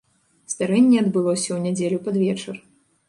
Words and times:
Здарэнне 0.53 0.97
адбылося 1.03 1.45
ў 1.51 1.59
нядзелю 1.67 2.03
пад 2.09 2.15
вечар. 2.25 2.55